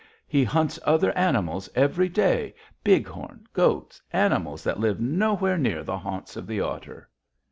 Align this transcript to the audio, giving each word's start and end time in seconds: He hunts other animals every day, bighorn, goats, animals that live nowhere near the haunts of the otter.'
He 0.27 0.43
hunts 0.43 0.79
other 0.83 1.15
animals 1.15 1.69
every 1.75 2.09
day, 2.09 2.55
bighorn, 2.83 3.45
goats, 3.53 4.01
animals 4.11 4.63
that 4.63 4.79
live 4.79 4.99
nowhere 4.99 5.59
near 5.59 5.83
the 5.83 5.99
haunts 5.99 6.35
of 6.35 6.47
the 6.47 6.59
otter.' 6.59 7.07